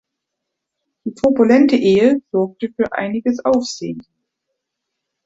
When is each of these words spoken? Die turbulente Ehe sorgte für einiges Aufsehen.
Die 1.05 1.13
turbulente 1.13 1.75
Ehe 1.75 2.23
sorgte 2.31 2.69
für 2.75 2.91
einiges 2.91 3.45
Aufsehen. 3.45 4.01